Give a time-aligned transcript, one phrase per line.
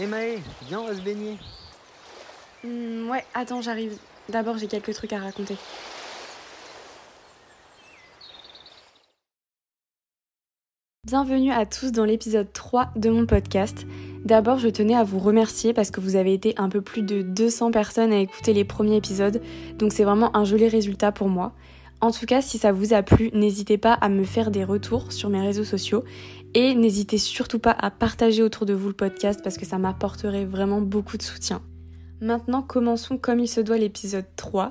[0.00, 1.36] Hé Maë, viens, on va se baigner.
[2.62, 3.98] Hmm, ouais, attends, j'arrive.
[4.28, 5.56] D'abord, j'ai quelques trucs à raconter.
[11.04, 13.86] Bienvenue à tous dans l'épisode 3 de mon podcast.
[14.24, 17.22] D'abord, je tenais à vous remercier parce que vous avez été un peu plus de
[17.22, 19.42] 200 personnes à écouter les premiers épisodes,
[19.78, 21.54] donc c'est vraiment un joli résultat pour moi.
[22.00, 25.12] En tout cas, si ça vous a plu, n'hésitez pas à me faire des retours
[25.12, 26.04] sur mes réseaux sociaux
[26.54, 30.44] et n'hésitez surtout pas à partager autour de vous le podcast parce que ça m'apporterait
[30.44, 31.60] vraiment beaucoup de soutien.
[32.20, 34.70] Maintenant, commençons comme il se doit l'épisode 3.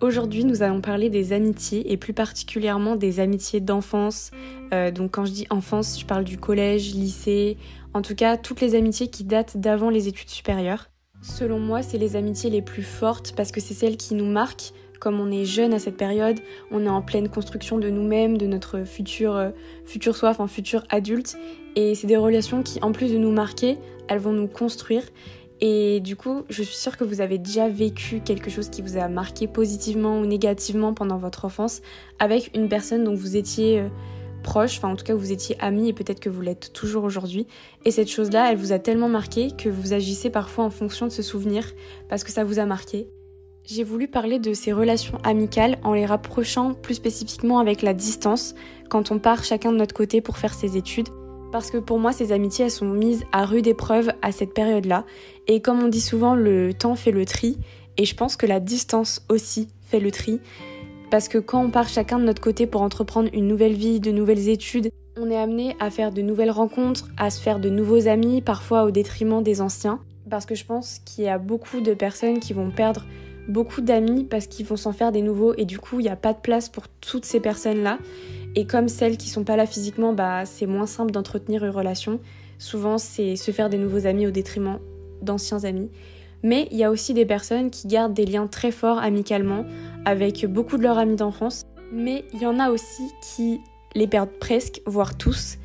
[0.00, 4.30] Aujourd'hui, nous allons parler des amitiés et plus particulièrement des amitiés d'enfance.
[4.72, 7.58] Euh, donc quand je dis enfance, je parle du collège, lycée,
[7.94, 10.88] en tout cas toutes les amitiés qui datent d'avant les études supérieures.
[11.20, 14.72] Selon moi, c'est les amitiés les plus fortes parce que c'est celles qui nous marquent.
[15.00, 16.38] Comme on est jeune à cette période,
[16.70, 19.50] on est en pleine construction de nous-mêmes, de notre futur, euh,
[19.86, 21.38] futur soi, enfin futur adulte.
[21.74, 23.78] Et c'est des relations qui, en plus de nous marquer,
[24.08, 25.02] elles vont nous construire.
[25.62, 28.98] Et du coup, je suis sûre que vous avez déjà vécu quelque chose qui vous
[28.98, 31.80] a marqué positivement ou négativement pendant votre enfance
[32.18, 33.88] avec une personne dont vous étiez euh,
[34.42, 37.46] proche, enfin en tout cas vous étiez amis et peut-être que vous l'êtes toujours aujourd'hui.
[37.84, 41.12] Et cette chose-là, elle vous a tellement marqué que vous agissez parfois en fonction de
[41.12, 41.64] ce souvenir
[42.08, 43.08] parce que ça vous a marqué.
[43.64, 48.54] J'ai voulu parler de ces relations amicales en les rapprochant plus spécifiquement avec la distance
[48.88, 51.08] quand on part chacun de notre côté pour faire ses études
[51.50, 55.04] parce que pour moi, ces amitiés, elles sont mises à rude épreuve à cette période-là.
[55.48, 57.58] Et comme on dit souvent, le temps fait le tri.
[57.96, 60.40] Et je pense que la distance aussi fait le tri.
[61.10, 64.12] Parce que quand on part chacun de notre côté pour entreprendre une nouvelle vie, de
[64.12, 68.06] nouvelles études, on est amené à faire de nouvelles rencontres, à se faire de nouveaux
[68.06, 70.00] amis, parfois au détriment des anciens.
[70.30, 73.04] Parce que je pense qu'il y a beaucoup de personnes qui vont perdre
[73.50, 76.16] beaucoup d'amis parce qu'ils vont s'en faire des nouveaux et du coup il n'y a
[76.16, 77.98] pas de place pour toutes ces personnes-là.
[78.56, 82.20] Et comme celles qui sont pas là physiquement, bah, c'est moins simple d'entretenir une relation.
[82.58, 84.78] Souvent, c'est se faire des nouveaux amis au détriment
[85.22, 85.88] d'anciens amis.
[86.42, 89.64] Mais il y a aussi des personnes qui gardent des liens très forts amicalement
[90.04, 91.66] avec beaucoup de leurs amis d'enfance.
[91.92, 93.60] Mais il y en a aussi qui
[93.94, 95.58] les perdent presque, voire tous.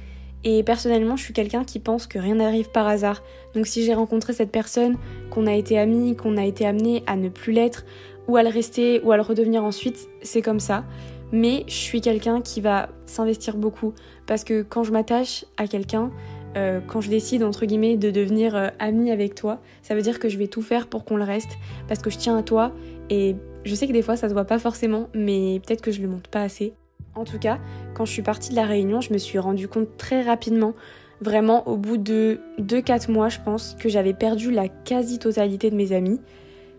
[0.45, 3.21] Et personnellement, je suis quelqu'un qui pense que rien n'arrive par hasard.
[3.53, 4.95] Donc si j'ai rencontré cette personne,
[5.29, 7.83] qu'on a été amis, qu'on a été amené à ne plus l'être,
[8.29, 10.85] ou à le rester, ou à le redevenir ensuite, c'est comme ça
[11.31, 13.93] mais je suis quelqu'un qui va s'investir beaucoup
[14.25, 16.11] parce que quand je m'attache à quelqu'un,
[16.55, 20.19] euh, quand je décide entre guillemets de devenir euh, amie avec toi, ça veut dire
[20.19, 21.57] que je vais tout faire pour qu'on le reste
[21.87, 22.71] parce que je tiens à toi
[23.09, 23.35] et
[23.65, 26.07] je sais que des fois ça se voit pas forcément, mais peut-être que je le
[26.07, 26.73] montre pas assez.
[27.15, 27.59] En tout cas,
[27.93, 30.73] quand je suis partie de la réunion, je me suis rendu compte très rapidement,
[31.21, 35.93] vraiment au bout de 2-4 mois, je pense, que j'avais perdu la quasi-totalité de mes
[35.93, 36.19] amis.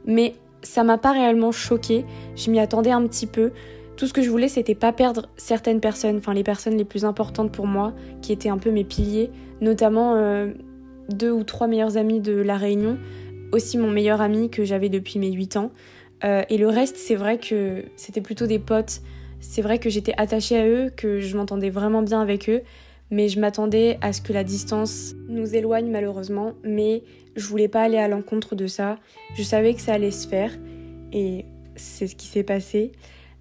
[0.05, 2.05] Mais ça m'a pas réellement choqué,
[2.37, 3.53] je m'y attendais un petit peu.
[3.97, 7.07] Tout ce que je voulais, c'était pas perdre certaines personnes, enfin les personnes les plus
[7.07, 9.31] importantes pour moi, qui étaient un peu mes piliers,
[9.63, 10.53] notamment euh,
[11.09, 12.99] deux ou trois meilleurs amis de la Réunion,
[13.53, 15.71] aussi mon meilleur ami que j'avais depuis mes 8 ans.
[16.25, 19.01] Euh, et le reste, c'est vrai que c'était plutôt des potes.
[19.41, 22.63] C'est vrai que j'étais attachée à eux, que je m'entendais vraiment bien avec eux,
[23.11, 27.03] mais je m'attendais à ce que la distance nous éloigne malheureusement, mais
[27.37, 28.99] je voulais pas aller à l'encontre de ça.
[29.37, 30.53] Je savais que ça allait se faire,
[31.13, 31.45] et
[31.77, 32.93] c'est ce qui s'est passé.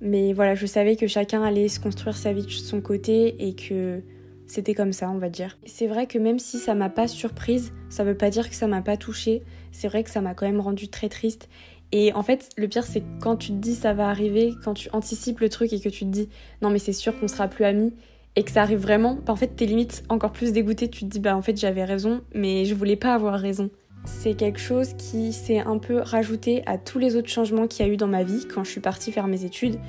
[0.02, 3.56] Mais voilà, je savais que chacun allait se construire sa vie de son côté et
[3.56, 4.02] que
[4.48, 5.58] c'était comme ça, on va dire.
[5.66, 8.68] C'est vrai que même si ça m'a pas surprise, ça veut pas dire que ça
[8.68, 9.42] m'a pas touchée.
[9.72, 11.50] C'est vrai que ça m'a quand même rendu très triste.
[11.98, 14.90] Et en fait, le pire, c'est quand tu te dis ça va arriver, quand tu
[14.92, 16.28] anticipes le truc et que tu te dis
[16.62, 17.94] non, mais c'est sûr qu'on sera plus amis
[18.36, 20.90] et que ça arrive vraiment, bah, en fait, t'es limite encore plus dégoûté.
[20.90, 23.70] Tu te dis bah en fait, j'avais raison, mais je voulais pas avoir raison
[24.06, 27.90] c'est quelque chose qui s'est un peu rajouté à tous les autres changements qu'il y
[27.90, 29.80] a eu dans ma vie quand je suis partie faire mes études.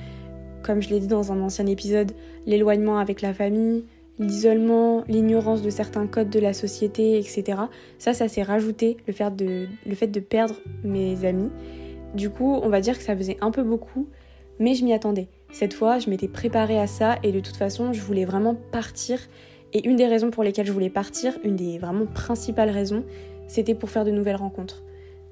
[0.63, 2.13] Comme je l'ai dit dans un ancien épisode,
[2.47, 3.85] l'éloignement avec la famille,
[4.19, 7.59] l'isolement, l'ignorance de certains codes de la société, etc.
[7.99, 11.51] Ça, ça s'est rajouté, le fait, de, le fait de perdre mes amis.
[12.13, 14.07] Du coup, on va dire que ça faisait un peu beaucoup,
[14.59, 15.27] mais je m'y attendais.
[15.51, 19.19] Cette fois, je m'étais préparée à ça et de toute façon, je voulais vraiment partir.
[19.73, 23.03] Et une des raisons pour lesquelles je voulais partir, une des vraiment principales raisons,
[23.47, 24.83] c'était pour faire de nouvelles rencontres.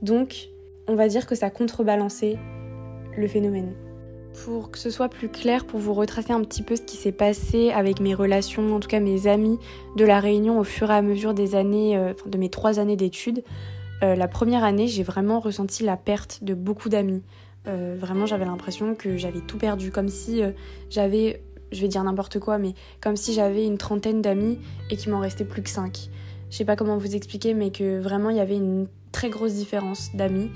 [0.01, 0.49] Donc,
[0.87, 2.37] on va dire que ça contrebalançait
[3.17, 3.73] le phénomène.
[4.43, 7.13] Pour que ce soit plus clair, pour vous retracer un petit peu ce qui s'est
[7.13, 9.57] passé avec mes relations, en tout cas mes amis
[9.95, 12.97] de la Réunion au fur et à mesure des années, euh, de mes trois années
[12.97, 13.43] d'études,
[14.03, 17.23] euh, la première année, j'ai vraiment ressenti la perte de beaucoup d'amis.
[17.67, 20.41] Euh, vraiment, j'avais l'impression que j'avais tout perdu, comme si
[20.89, 24.59] j'avais, je vais dire n'importe quoi, mais comme si j'avais une trentaine d'amis
[24.89, 26.09] et qu'il m'en restait plus que cinq
[26.55, 29.53] je sais pas comment vous expliquer, mais que vraiment il y avait une très grosse
[29.53, 30.49] différence d'amis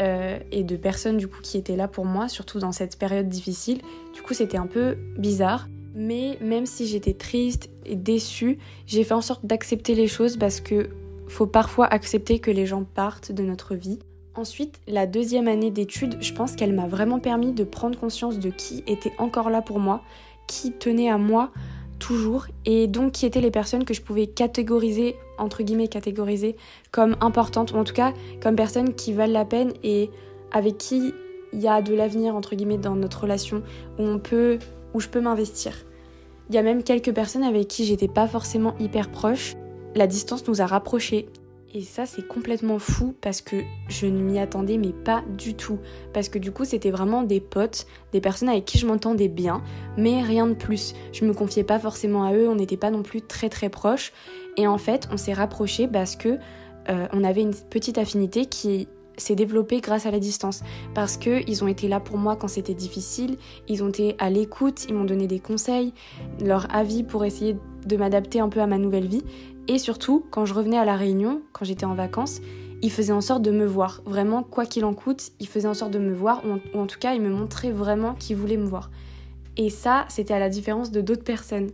[0.00, 3.28] euh, et de personnes du coup qui étaient là pour moi, surtout dans cette période
[3.28, 3.82] difficile.
[4.14, 5.68] Du coup, c'était un peu bizarre.
[5.94, 10.62] Mais même si j'étais triste et déçue, j'ai fait en sorte d'accepter les choses parce
[10.62, 10.88] que
[11.32, 13.98] faut parfois accepter que les gens partent de notre vie.
[14.34, 18.50] Ensuite, la deuxième année d'études, je pense qu'elle m'a vraiment permis de prendre conscience de
[18.50, 20.02] qui était encore là pour moi,
[20.46, 21.50] qui tenait à moi
[21.98, 26.56] toujours, et donc qui étaient les personnes que je pouvais catégoriser, entre guillemets catégoriser,
[26.90, 28.12] comme importantes, ou en tout cas
[28.42, 30.10] comme personnes qui valent la peine et
[30.50, 31.12] avec qui
[31.52, 33.62] il y a de l'avenir, entre guillemets, dans notre relation,
[33.98, 34.58] où on peut,
[34.94, 35.74] où je peux m'investir.
[36.48, 39.54] Il y a même quelques personnes avec qui j'étais pas forcément hyper proche.
[39.94, 41.28] La distance nous a rapprochés
[41.74, 43.56] et ça, c'est complètement fou parce que
[43.88, 45.78] je ne m'y attendais, mais pas du tout.
[46.12, 49.62] Parce que du coup, c'était vraiment des potes, des personnes avec qui je m'entendais bien,
[49.96, 50.94] mais rien de plus.
[51.12, 54.12] Je me confiais pas forcément à eux, on n'était pas non plus très très proches.
[54.58, 56.36] Et en fait, on s'est rapprochés parce que
[56.90, 58.86] euh, on avait une petite affinité qui
[59.16, 60.62] s'est développée grâce à la distance.
[60.94, 63.36] Parce qu'ils ont été là pour moi quand c'était difficile,
[63.68, 65.92] ils ont été à l'écoute, ils m'ont donné des conseils,
[66.44, 67.56] leur avis pour essayer
[67.86, 69.24] de m'adapter un peu à ma nouvelle vie.
[69.68, 72.40] Et surtout, quand je revenais à la Réunion, quand j'étais en vacances,
[72.82, 74.02] il faisait en sorte de me voir.
[74.04, 76.98] Vraiment, quoi qu'il en coûte, il faisait en sorte de me voir, ou en, tout
[76.98, 78.90] cas, il me montrait vraiment qu'il voulait me voir.
[79.56, 81.70] Et ça, c'était à la différence de d'autres personnes.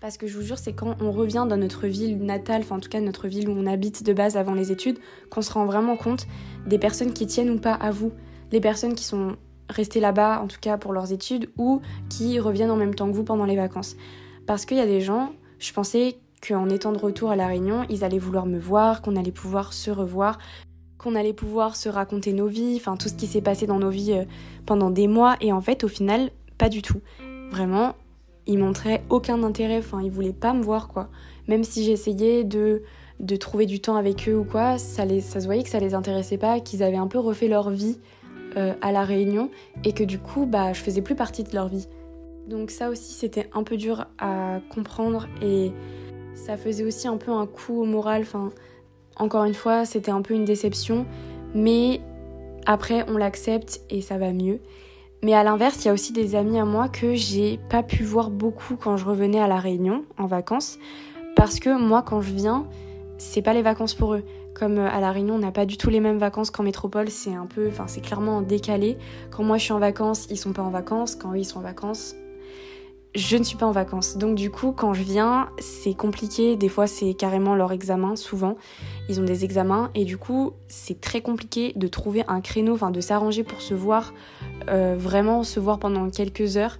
[0.00, 2.80] Parce que je vous jure, c'est quand on revient dans notre ville natale, enfin en
[2.80, 4.98] tout cas notre ville où on habite de base avant les études,
[5.30, 6.26] qu'on se rend vraiment compte
[6.66, 8.12] des personnes qui tiennent ou pas à vous.
[8.52, 9.36] Les personnes qui sont
[9.70, 13.16] restées là-bas, en tout cas pour leurs études, ou qui reviennent en même temps que
[13.16, 13.96] vous pendant les vacances.
[14.46, 17.84] Parce qu'il y a des gens, je pensais qu'en étant de retour à La Réunion,
[17.88, 20.38] ils allaient vouloir me voir, qu'on allait pouvoir se revoir,
[20.98, 23.90] qu'on allait pouvoir se raconter nos vies, enfin tout ce qui s'est passé dans nos
[23.90, 24.24] vies euh,
[24.66, 25.36] pendant des mois.
[25.40, 27.00] Et en fait, au final, pas du tout.
[27.50, 27.94] Vraiment,
[28.46, 31.08] ils montraient aucun intérêt, enfin ils voulaient pas me voir quoi.
[31.48, 32.82] Même si j'essayais de,
[33.20, 35.80] de trouver du temps avec eux ou quoi, ça, les, ça se voyait que ça
[35.80, 37.98] les intéressait pas, qu'ils avaient un peu refait leur vie
[38.56, 39.50] euh, à La Réunion
[39.84, 41.88] et que du coup, bah, je faisais plus partie de leur vie.
[42.48, 45.72] Donc ça aussi, c'était un peu dur à comprendre et
[46.34, 48.22] ça faisait aussi un peu un coup au moral.
[48.22, 48.50] Enfin,
[49.16, 51.06] encore une fois, c'était un peu une déception,
[51.54, 52.00] mais
[52.66, 54.60] après, on l'accepte et ça va mieux.
[55.26, 58.04] Mais à l'inverse, il y a aussi des amis à moi que j'ai pas pu
[58.04, 60.78] voir beaucoup quand je revenais à la Réunion en vacances,
[61.34, 62.64] parce que moi, quand je viens,
[63.18, 64.22] c'est pas les vacances pour eux.
[64.54, 67.08] Comme euh, à la Réunion, on n'a pas du tout les mêmes vacances qu'en métropole,
[67.08, 68.98] c'est un peu, enfin, c'est clairement décalé.
[69.32, 71.16] Quand moi je suis en vacances, ils sont pas en vacances.
[71.16, 72.14] Quand eux ils sont en vacances,
[73.16, 74.16] je ne suis pas en vacances.
[74.16, 76.56] Donc du coup, quand je viens, c'est compliqué.
[76.56, 78.56] Des fois, c'est carrément leur examen, souvent.
[79.08, 82.90] Ils ont des examens et du coup, c'est très compliqué de trouver un créneau, enfin
[82.90, 84.12] de s'arranger pour se voir,
[84.68, 86.78] euh, vraiment se voir pendant quelques heures.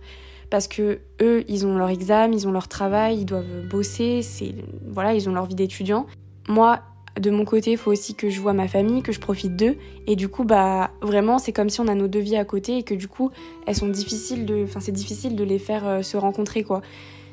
[0.51, 4.55] Parce que eux, ils ont leur examen, ils ont leur travail, ils doivent bosser, c'est
[4.87, 6.07] voilà, ils ont leur vie d'étudiant.
[6.49, 6.81] Moi,
[7.19, 9.77] de mon côté, il faut aussi que je vois ma famille, que je profite d'eux.
[10.07, 12.79] Et du coup, bah vraiment, c'est comme si on a nos deux vies à côté
[12.79, 13.31] et que du coup,
[13.67, 16.83] elles sont difficiles de, c'est difficile de les faire euh, se rencontrer quoi.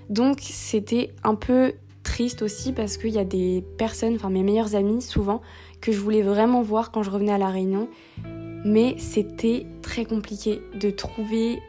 [0.10, 4.76] Donc c'était un peu triste aussi parce qu'il y a des personnes, enfin mes meilleures
[4.76, 5.42] amies souvent,
[5.82, 7.88] que je voulais vraiment voir quand je revenais à la Réunion.
[8.66, 11.60] Mais c'était très compliqué de trouver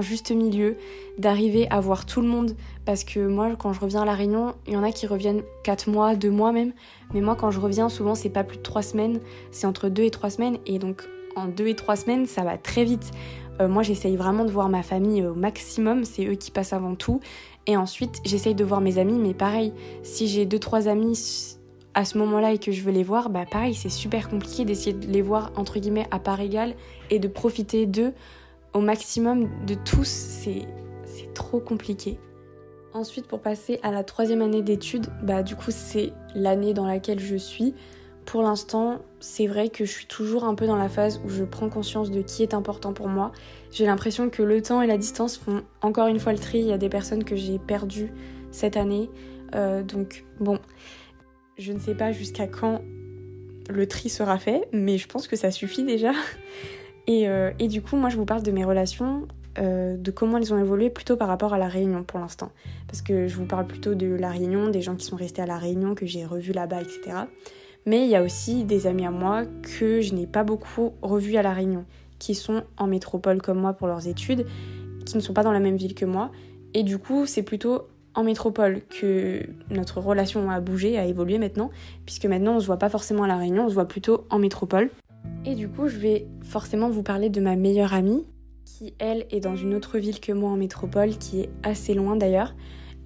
[0.00, 0.76] juste milieu,
[1.18, 2.52] d'arriver à voir tout le monde.
[2.84, 5.42] Parce que moi, quand je reviens à La Réunion, il y en a qui reviennent
[5.64, 6.72] 4 mois, 2 mois même.
[7.12, 9.20] Mais moi, quand je reviens, souvent, c'est pas plus de 3 semaines,
[9.50, 10.58] c'est entre 2 et 3 semaines.
[10.66, 11.02] Et donc,
[11.34, 13.10] en 2 et 3 semaines, ça va très vite.
[13.60, 16.94] Euh, moi, j'essaye vraiment de voir ma famille au maximum, c'est eux qui passent avant
[16.94, 17.20] tout.
[17.66, 19.72] Et ensuite, j'essaye de voir mes amis, mais pareil,
[20.02, 21.56] si j'ai 2-3 amis
[21.94, 24.92] à ce moment-là et que je veux les voir, bah pareil, c'est super compliqué d'essayer
[24.92, 26.74] de les voir entre guillemets à part égale
[27.10, 28.14] et de profiter d'eux
[28.72, 30.66] au maximum de tous, c'est
[31.34, 32.18] trop compliqué.
[32.92, 37.20] Ensuite, pour passer à la troisième année d'études, bah du coup c'est l'année dans laquelle
[37.20, 37.74] je suis.
[38.26, 41.44] Pour l'instant, c'est vrai que je suis toujours un peu dans la phase où je
[41.44, 43.32] prends conscience de qui est important pour moi.
[43.70, 46.58] J'ai l'impression que le temps et la distance font encore une fois le tri.
[46.58, 48.12] Il y a des personnes que j'ai perdues
[48.50, 49.08] cette année.
[49.54, 50.58] Euh, donc bon,
[51.58, 52.82] je ne sais pas jusqu'à quand
[53.68, 56.12] le tri sera fait, mais je pense que ça suffit déjà.
[57.08, 59.26] Euh, et, du coup, moi, je vous parle de mes relations,
[59.58, 62.52] euh, de comment elles ont évolué plutôt par rapport à la Réunion pour l'instant.
[62.86, 65.46] Parce que je vous parle plutôt de la Réunion, des gens qui sont restés à
[65.46, 67.16] la Réunion, que j'ai revus là-bas, etc.
[67.86, 71.36] Mais il y a aussi des amis à moi que je n'ai pas beaucoup revus
[71.36, 71.84] à la Réunion,
[72.18, 74.46] qui sont en métropole comme moi pour leurs études,
[75.06, 76.30] qui ne sont pas dans la même ville que moi.
[76.74, 81.70] Et du coup, c'est plutôt en métropole que notre relation a bougé, a évolué maintenant,
[82.04, 84.38] puisque maintenant on se voit pas forcément à la Réunion, on se voit plutôt en
[84.38, 84.90] métropole.
[85.44, 88.24] Et du coup, je vais forcément vous parler de ma meilleure amie,
[88.64, 92.16] qui elle est dans une autre ville que moi en métropole, qui est assez loin
[92.16, 92.54] d'ailleurs.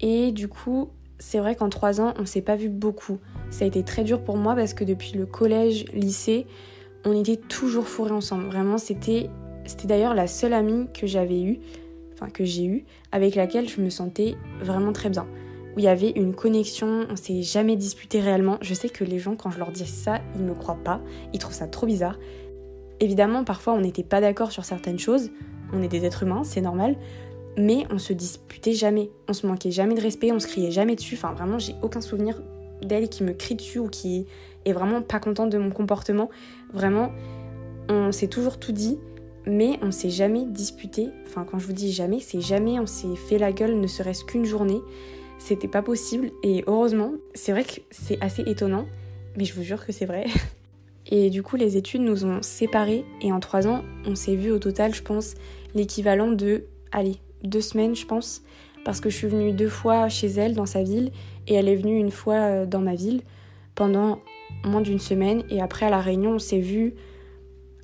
[0.01, 3.19] Et du coup, c'est vrai qu'en trois ans, on s'est pas vu beaucoup.
[3.49, 6.45] Ça a été très dur pour moi parce que depuis le collège, lycée,
[7.05, 8.45] on était toujours fourrés ensemble.
[8.45, 9.29] Vraiment, c'était,
[9.65, 11.59] c'était d'ailleurs la seule amie que j'avais eue,
[12.13, 15.25] enfin que j'ai eue, avec laquelle je me sentais vraiment très bien.
[15.75, 18.57] Où il y avait une connexion, on s'est jamais disputé réellement.
[18.61, 21.01] Je sais que les gens, quand je leur dis ça, ils me croient pas,
[21.33, 22.17] ils trouvent ça trop bizarre.
[22.99, 25.31] Évidemment, parfois on n'était pas d'accord sur certaines choses,
[25.73, 26.95] on est des êtres humains, c'est normal,
[27.57, 30.95] mais on se disputait jamais, on se manquait jamais de respect, on se criait jamais
[30.95, 32.41] dessus, enfin vraiment j'ai aucun souvenir
[32.81, 34.27] d'elle qui me crie dessus ou qui
[34.65, 36.29] est vraiment pas contente de mon comportement.
[36.73, 37.11] Vraiment,
[37.89, 38.97] on s'est toujours tout dit,
[39.45, 41.09] mais on s'est jamais disputé.
[41.25, 44.25] Enfin, quand je vous dis jamais, c'est jamais on s'est fait la gueule, ne serait-ce
[44.25, 44.81] qu'une journée.
[45.37, 48.85] C'était pas possible et heureusement, c'est vrai que c'est assez étonnant,
[49.37, 50.25] mais je vous jure que c'est vrai.
[51.07, 54.51] Et du coup, les études nous ont séparés et en trois ans, on s'est vu
[54.51, 55.35] au total, je pense,
[55.75, 58.41] l'équivalent de, allez, deux semaines, je pense,
[58.83, 61.11] parce que je suis venue deux fois chez elle dans sa ville
[61.47, 63.21] et elle est venue une fois euh, dans ma ville
[63.75, 64.19] pendant
[64.63, 65.43] moins d'une semaine.
[65.49, 66.95] Et après, à la réunion, on s'est vu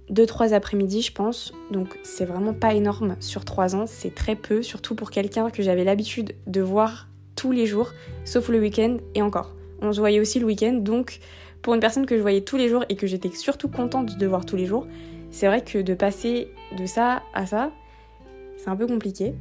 [0.10, 1.53] deux, trois après-midi, je pense.
[1.70, 3.86] Donc, c'est vraiment pas énorme sur trois ans.
[3.86, 7.08] C'est très peu, surtout pour quelqu'un que j'avais l'habitude de voir
[7.41, 7.91] tous les jours,
[8.24, 9.55] sauf le week-end et encore.
[9.81, 11.17] On se voyait aussi le week-end, donc
[11.63, 14.27] pour une personne que je voyais tous les jours et que j'étais surtout contente de
[14.27, 14.86] voir tous les jours,
[15.31, 17.71] c'est vrai que de passer de ça à ça,
[18.57, 19.33] c'est un peu compliqué.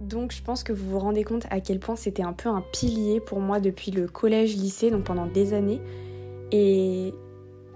[0.00, 2.64] Donc je pense que vous vous rendez compte à quel point c'était un peu un
[2.72, 5.82] pilier pour moi depuis le collège, lycée, donc pendant des années.
[6.52, 7.12] Et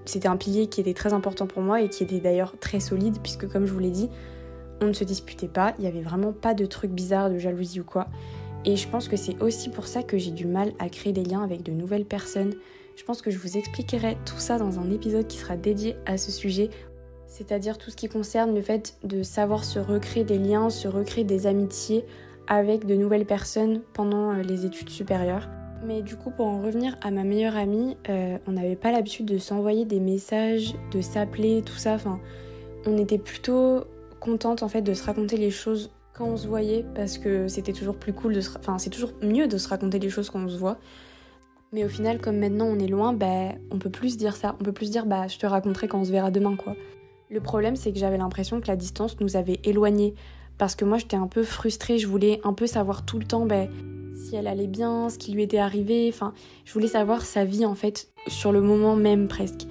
[0.06, 3.18] c'était un pilier qui était très important pour moi et qui était d'ailleurs très solide
[3.22, 4.08] puisque comme je vous l'ai dit,
[4.80, 7.80] on ne se disputait pas, il n'y avait vraiment pas de trucs bizarres, de jalousie
[7.80, 8.06] ou quoi.
[8.66, 11.24] Et je pense que c'est aussi pour ça que j'ai du mal à créer des
[11.24, 12.54] liens avec de nouvelles personnes.
[12.96, 16.18] Je pense que je vous expliquerai tout ça dans un épisode qui sera dédié à
[16.18, 16.70] ce sujet
[17.36, 21.24] c'est-à-dire tout ce qui concerne le fait de savoir se recréer des liens, se recréer
[21.24, 22.04] des amitiés
[22.46, 25.48] avec de nouvelles personnes pendant euh, les études supérieures.
[25.84, 29.26] Mais du coup, pour en revenir à ma meilleure amie, euh, on n'avait pas l'habitude
[29.26, 31.98] de s'envoyer des messages, de s'appeler, tout ça.
[32.86, 33.84] On était plutôt
[34.20, 37.72] contente en fait de se raconter les choses quand on se voyait parce que c'était
[37.72, 38.56] toujours plus cool de se...
[38.58, 40.78] enfin c'est toujours mieux de se raconter les choses quand on se voit.
[41.72, 44.56] Mais au final, comme maintenant on est loin, bah, on peut plus dire ça.
[44.60, 46.74] On peut plus dire bah je te raconterai quand on se verra demain quoi.
[47.28, 50.14] Le problème, c'est que j'avais l'impression que la distance nous avait éloignés.
[50.58, 53.46] Parce que moi, j'étais un peu frustrée, je voulais un peu savoir tout le temps
[53.46, 53.68] ben,
[54.14, 56.08] si elle allait bien, ce qui lui était arrivé.
[56.08, 56.32] Enfin,
[56.64, 59.66] je voulais savoir sa vie, en fait, sur le moment même presque.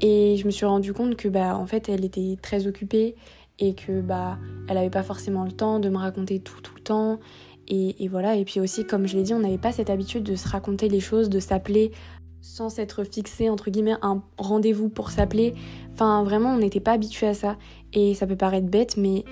[0.00, 3.16] Et je me suis rendu compte que, bah, en fait, elle était très occupée
[3.58, 6.82] et que, bah, elle avait pas forcément le temps de me raconter tout, tout le
[6.82, 7.20] temps.
[7.68, 8.36] Et, et voilà.
[8.36, 10.88] Et puis aussi, comme je l'ai dit, on n'avait pas cette habitude de se raconter
[10.88, 11.92] les choses, de s'appeler
[12.42, 15.54] sans s'être fixé entre guillemets un rendez-vous pour s'appeler.
[15.92, 17.56] Enfin vraiment on n'était pas habitué à ça
[17.94, 19.24] et ça peut paraître bête mais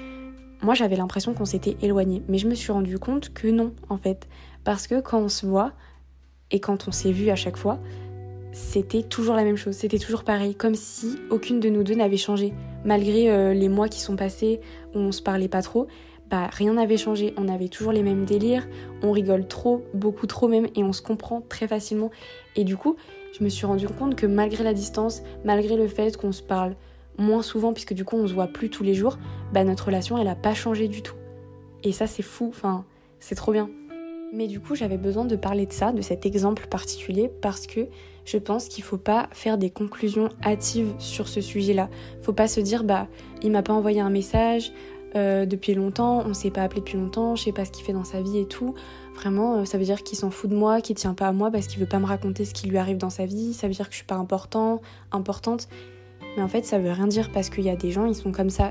[0.63, 2.23] moi j'avais l'impression qu'on s'était éloigné.
[2.29, 4.29] Mais je me suis rendu compte que non en fait
[4.65, 5.73] parce que quand on se voit
[6.53, 7.81] et quand on s'est vu à chaque fois
[8.53, 12.17] c'était toujours la même chose, c'était toujours pareil, comme si aucune de nous deux n'avait
[12.17, 12.53] changé.
[12.85, 14.61] Malgré euh, les mois qui sont passés
[14.95, 15.87] où on se parlait pas trop,
[16.31, 18.69] bah rien n'avait changé, on avait toujours les mêmes délires,
[19.03, 22.11] on rigole trop, beaucoup trop même, et on se comprend très facilement.
[22.57, 22.97] Et du coup,
[23.39, 26.75] je me suis rendu compte que malgré la distance, malgré le fait qu'on se parle
[27.19, 29.19] moins souvent, puisque du coup on se voit plus tous les jours,
[29.53, 31.17] bah notre relation elle a pas changé du tout.
[31.85, 32.85] Et ça c'est fou, enfin
[33.19, 33.69] c'est trop bien.
[34.33, 37.89] Mais du coup j'avais besoin de parler de ça, de cet exemple particulier, parce que
[38.31, 41.89] je pense qu'il faut pas faire des conclusions hâtives sur ce sujet-là.
[42.23, 43.09] Faut pas se dire bah
[43.43, 44.73] il m'a pas envoyé un message,
[45.17, 47.93] euh, depuis longtemps, on s'est pas appelé depuis longtemps, je sais pas ce qu'il fait
[47.93, 48.75] dans sa vie et tout.
[49.17, 51.51] Vraiment, euh, ça veut dire qu'il s'en fout de moi, qu'il tient pas à moi
[51.51, 53.75] parce qu'il veut pas me raconter ce qui lui arrive dans sa vie, ça veut
[53.75, 55.69] dire que je suis pas important, importante.
[56.37, 58.31] Mais en fait, ça veut rien dire parce qu'il y a des gens, ils sont
[58.31, 58.71] comme ça.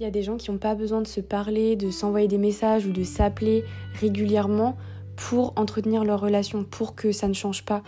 [0.00, 2.38] Il y a des gens qui n'ont pas besoin de se parler, de s'envoyer des
[2.38, 3.62] messages ou de s'appeler
[4.00, 4.76] régulièrement
[5.14, 7.84] pour entretenir leur relation, pour que ça ne change pas.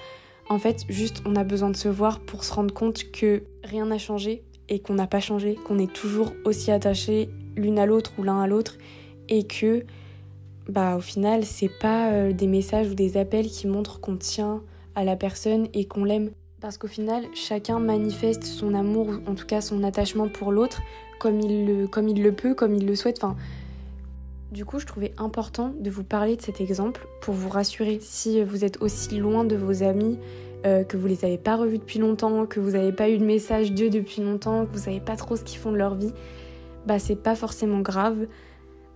[0.48, 3.86] En fait, juste on a besoin de se voir pour se rendre compte que rien
[3.86, 8.12] n'a changé et qu'on n'a pas changé, qu'on est toujours aussi attachés l'une à l'autre
[8.18, 8.76] ou l'un à l'autre
[9.28, 9.84] et que
[10.68, 14.62] bah au final c'est pas euh, des messages ou des appels qui montrent qu'on tient
[14.94, 16.30] à la personne et qu'on l'aime.
[16.60, 20.80] Parce qu'au final chacun manifeste son amour ou en tout cas son attachement pour l'autre
[21.20, 21.66] comme il
[22.22, 23.20] le peut comme il le souhaite
[24.54, 28.42] du coup, je trouvais important de vous parler de cet exemple pour vous rassurer si
[28.42, 30.18] vous êtes aussi loin de vos amis,
[30.64, 33.24] euh, que vous les avez pas revus depuis longtemps, que vous n'avez pas eu de
[33.24, 36.14] message d'eux depuis longtemps, que vous savez pas trop ce qu'ils font de leur vie
[36.86, 38.26] bah c'est pas forcément grave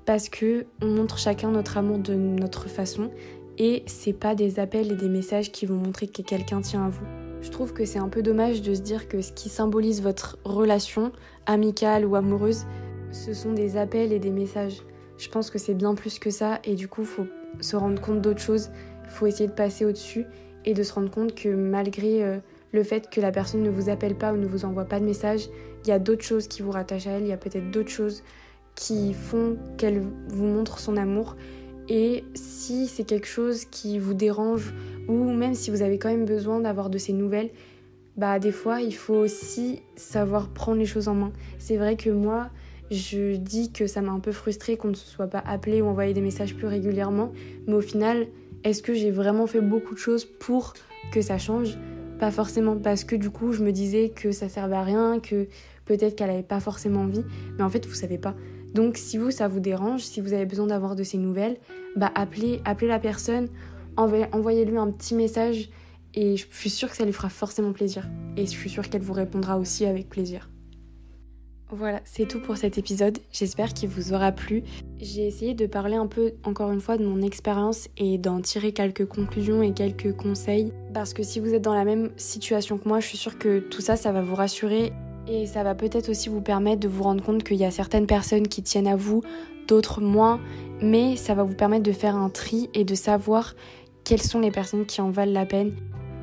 [0.04, 3.10] parce que on montre chacun notre amour de notre façon
[3.58, 6.88] et c'est pas des appels et des messages qui vont montrer que quelqu'un tient à
[6.88, 7.04] vous.
[7.40, 10.38] Je trouve que c'est un peu dommage de se dire que ce qui symbolise votre
[10.44, 11.12] relation
[11.46, 12.66] amicale ou amoureuse,
[13.10, 14.82] ce sont des appels et des messages.
[15.18, 16.60] Je pense que c'est bien plus que ça.
[16.64, 17.26] Et du coup, faut
[17.60, 18.70] se rendre compte d'autres choses,
[19.08, 20.24] faut essayer de passer au-dessus
[20.64, 22.38] et de se rendre compte que malgré euh,
[22.72, 25.04] le fait que la personne ne vous appelle pas ou ne vous envoie pas de
[25.04, 25.48] message,
[25.84, 27.90] il y a d'autres choses qui vous rattachent à elle, il y a peut-être d'autres
[27.90, 28.22] choses
[28.74, 31.36] qui font qu'elle vous montre son amour.
[31.88, 34.74] Et si c'est quelque chose qui vous dérange
[35.08, 37.50] ou même si vous avez quand même besoin d'avoir de ces nouvelles,
[38.16, 41.32] bah des fois il faut aussi savoir prendre les choses en main.
[41.58, 42.50] C'est vrai que moi,
[42.90, 45.86] je dis que ça m'a un peu frustrée qu'on ne se soit pas appelé ou
[45.86, 47.32] envoyé des messages plus régulièrement,
[47.66, 48.26] mais au final,
[48.64, 50.74] est-ce que j'ai vraiment fait beaucoup de choses pour
[51.12, 51.78] que ça change?
[52.18, 55.46] Pas forcément parce que du coup, je me disais que ça servait à rien, que
[55.84, 57.24] peut-être qu'elle avait pas forcément envie,
[57.56, 58.34] mais en fait, vous savez pas.
[58.74, 61.56] Donc si vous ça vous dérange, si vous avez besoin d'avoir de ces nouvelles,
[61.96, 63.48] bah appelez, appelez la personne,
[63.96, 65.70] envoyez-lui un petit message
[66.14, 68.08] et je suis sûre que ça lui fera forcément plaisir.
[68.36, 70.50] Et je suis sûre qu'elle vous répondra aussi avec plaisir.
[71.70, 73.18] Voilà, c'est tout pour cet épisode.
[73.30, 74.62] J'espère qu'il vous aura plu.
[75.00, 78.72] J'ai essayé de parler un peu, encore une fois, de mon expérience et d'en tirer
[78.72, 80.72] quelques conclusions et quelques conseils.
[80.94, 83.58] Parce que si vous êtes dans la même situation que moi, je suis sûre que
[83.58, 84.92] tout ça, ça va vous rassurer.
[85.26, 88.06] Et ça va peut-être aussi vous permettre de vous rendre compte qu'il y a certaines
[88.06, 89.22] personnes qui tiennent à vous,
[89.66, 90.40] d'autres moins.
[90.80, 93.54] Mais ça va vous permettre de faire un tri et de savoir
[94.04, 95.74] quelles sont les personnes qui en valent la peine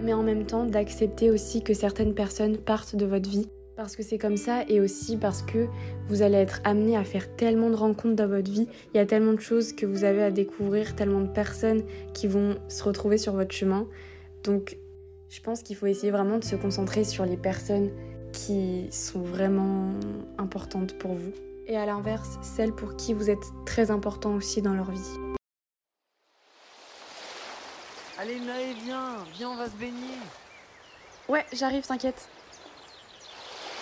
[0.01, 3.47] mais en même temps d'accepter aussi que certaines personnes partent de votre vie.
[3.75, 5.67] Parce que c'est comme ça et aussi parce que
[6.07, 8.69] vous allez être amené à faire tellement de rencontres dans votre vie.
[8.93, 12.27] Il y a tellement de choses que vous avez à découvrir, tellement de personnes qui
[12.27, 13.85] vont se retrouver sur votre chemin.
[14.43, 14.77] Donc
[15.29, 17.89] je pense qu'il faut essayer vraiment de se concentrer sur les personnes
[18.31, 19.91] qui sont vraiment
[20.37, 21.33] importantes pour vous.
[21.67, 25.19] Et à l'inverse, celles pour qui vous êtes très important aussi dans leur vie.
[28.17, 30.15] Allez Naé, viens, viens, on va se baigner.
[31.27, 32.29] Ouais, j'arrive, t'inquiète.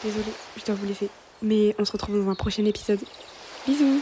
[0.04, 1.10] Désolée, je dois vous laisser.
[1.42, 3.00] Mais on se retrouve dans un prochain épisode.
[3.66, 4.02] Bisous